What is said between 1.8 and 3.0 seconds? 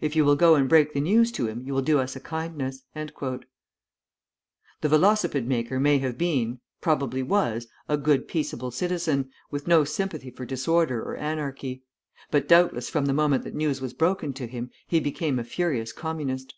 do us a kindness.'"